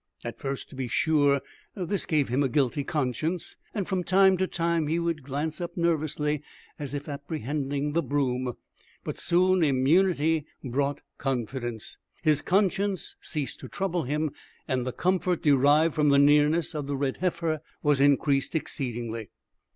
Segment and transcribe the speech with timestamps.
[0.23, 1.41] At first, to be sure,
[1.75, 5.77] this gave him a guilty conscience, and from time to time he would glance up
[5.77, 6.41] nervously,
[6.79, 8.53] as if apprehending the broom.
[9.03, 14.31] But soon immunity brought confidence, his conscience ceased to trouble him,
[14.67, 19.29] and the comfort derived from the nearness of the red heifer was increased exceedingly.